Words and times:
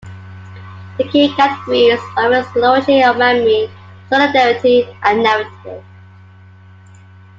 The 0.97 1.03
key 1.03 1.31
categories 1.35 1.99
of 2.17 2.31
his 2.31 2.47
theology 2.55 3.03
are 3.03 3.13
memory, 3.15 3.69
solidarity, 4.09 4.87
and 5.03 5.21
narrative. 5.21 5.83